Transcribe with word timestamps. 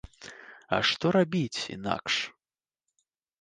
А 0.77 0.79
што 0.91 1.11
рабіць 1.17 1.61
інакш? 1.75 2.13